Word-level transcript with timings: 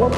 Brother 0.00 0.16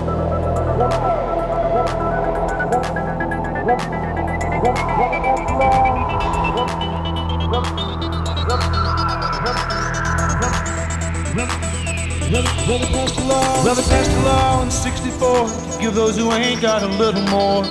passed 13.82 14.10
a 14.10 14.20
law 14.22 14.62
in 14.62 14.70
64 14.70 15.48
to 15.48 15.78
give 15.80 15.94
those 15.94 16.16
who 16.16 16.30
ain't 16.30 16.62
got 16.62 16.82
a 16.84 16.86
little 16.86 17.22
more. 17.22 17.64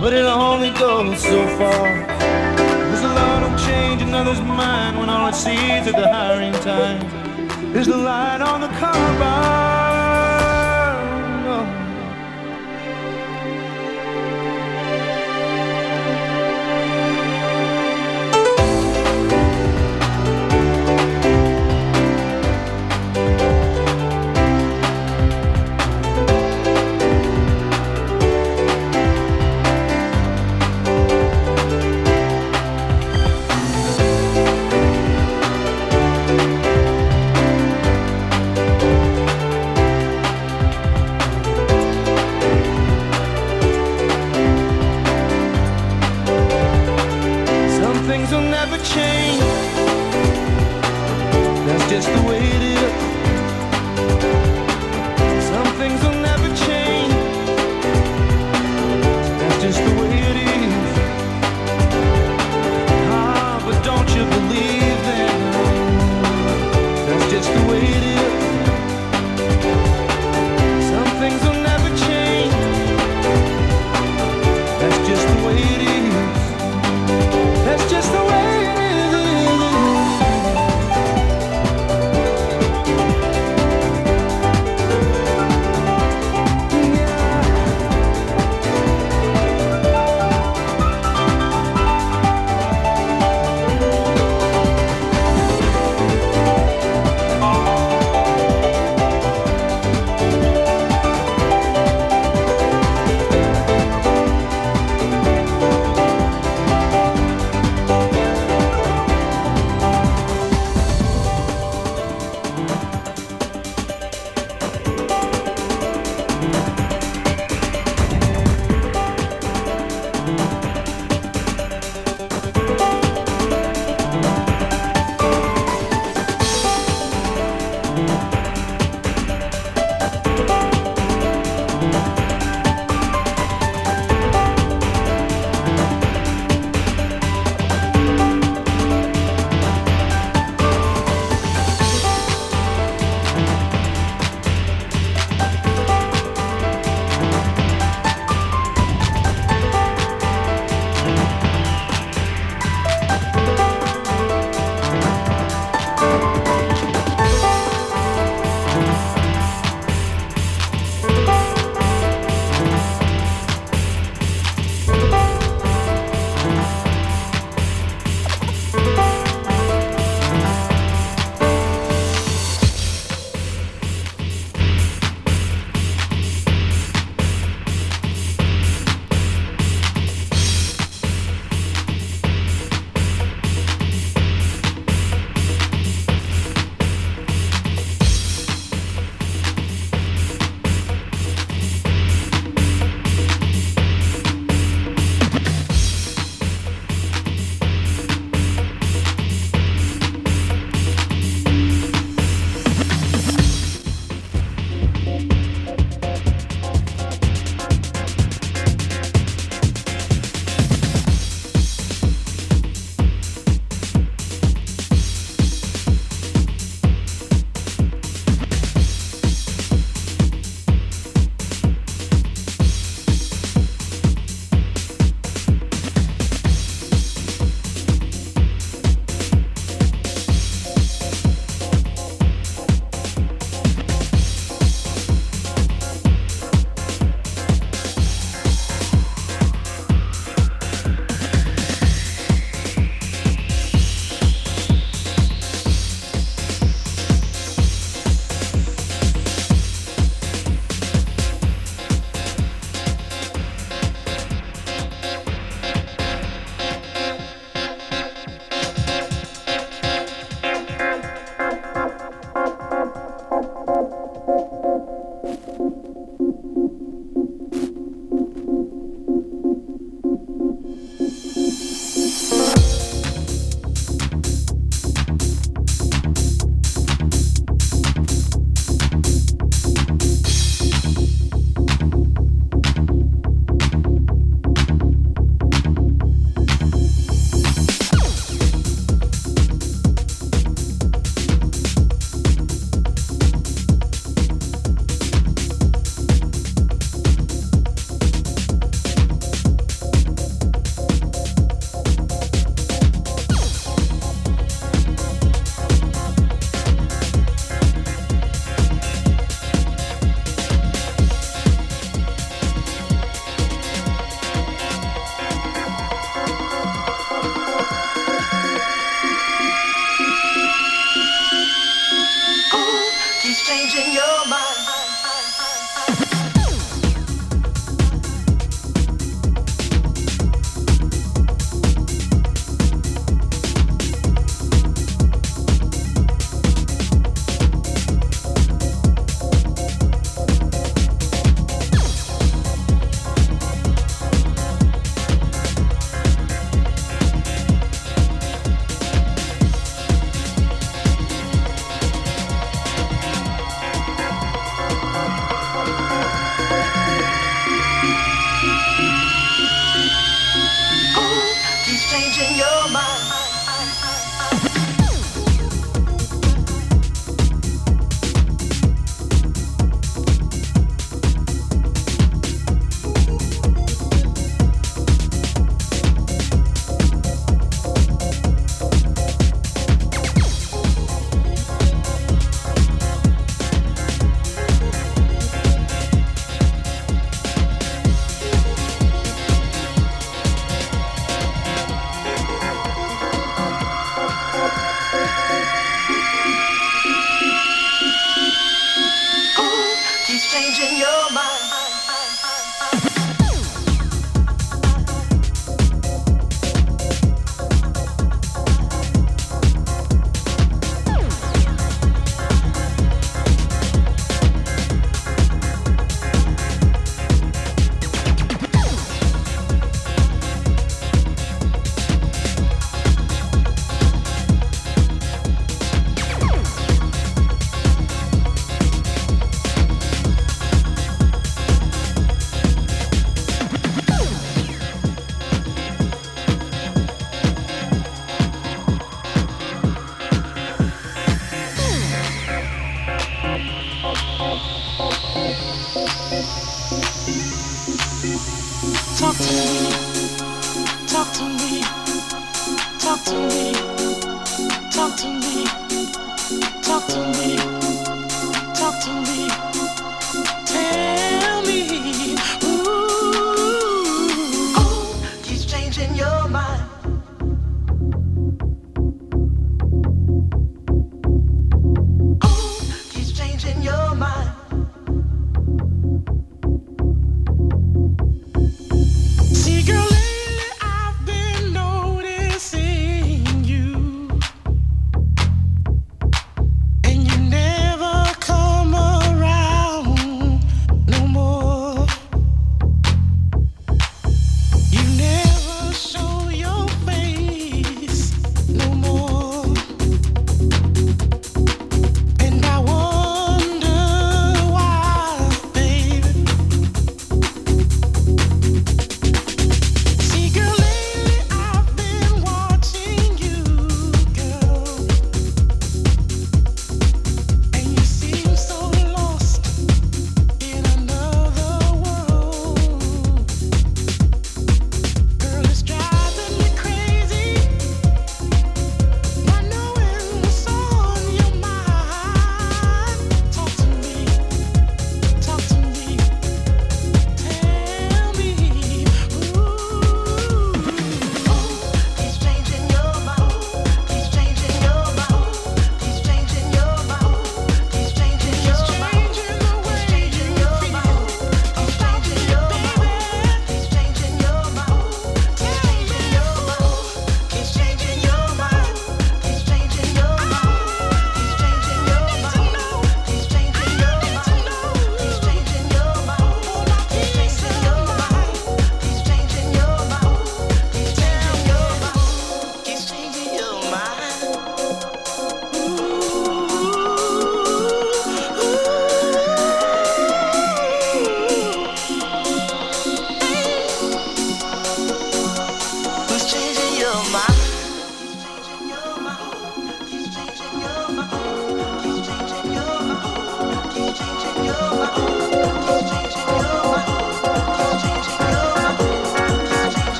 But 0.00 0.12
it 0.14 0.24
only 0.24 0.70
goes 0.70 1.22
so 1.22 1.46
far. 1.56 2.06
There's 2.56 3.02
a 3.02 3.14
law 3.14 3.40
don't 3.40 3.56
change 3.58 4.02
another's 4.02 4.40
mind 4.40 4.98
when 4.98 5.08
all 5.08 5.28
it 5.28 5.36
sees 5.36 5.86
at 5.86 5.94
the 5.94 6.12
hiring 6.12 6.52
time 6.54 7.00
is 7.76 7.86
the 7.86 7.96
light 7.96 8.40
on 8.40 8.60
the 8.60 8.68
carbine. 8.78 9.57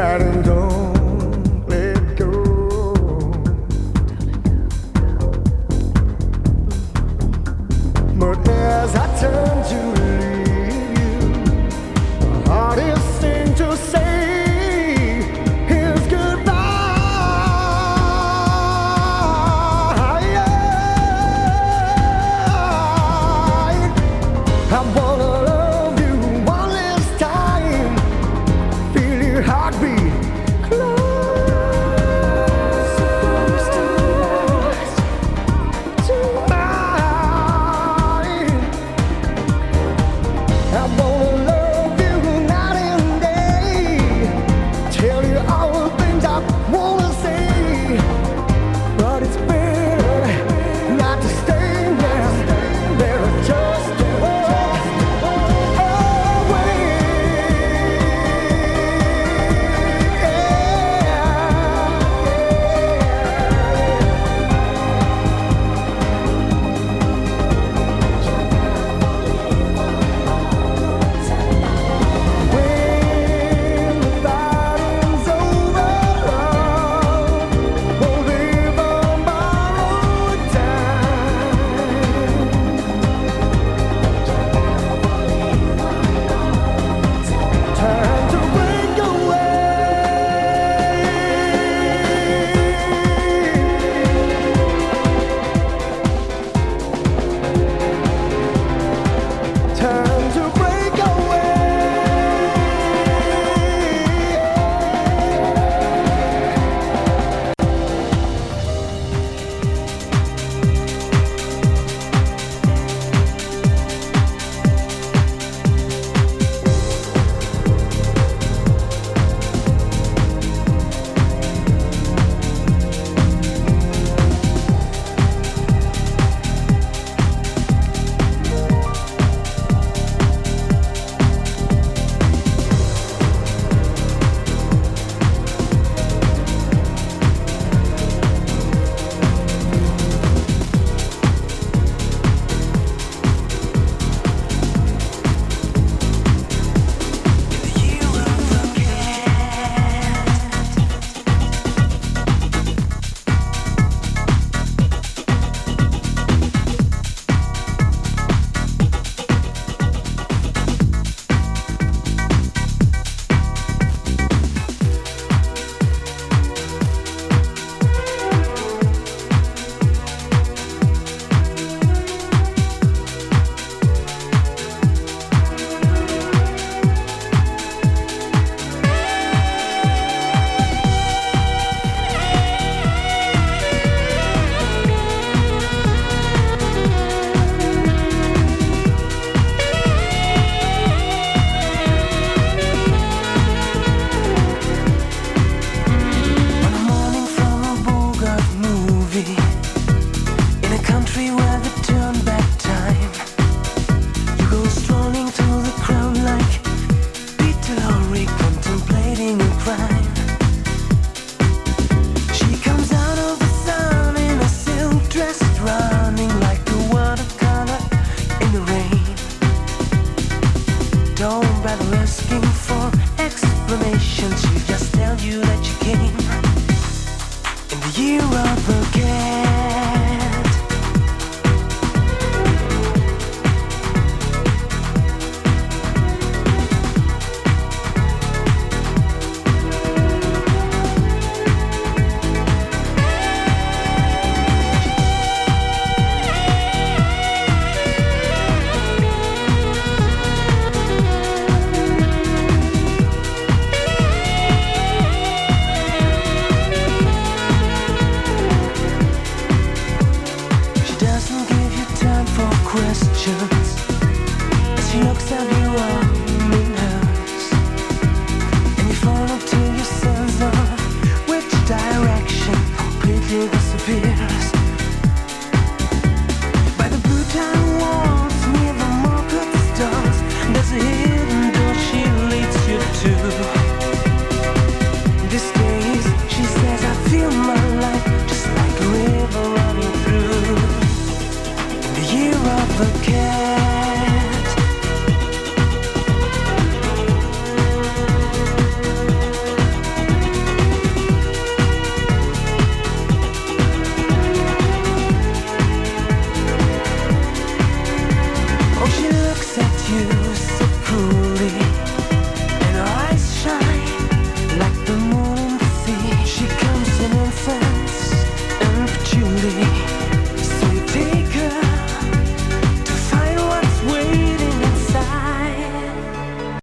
tired 0.00 0.39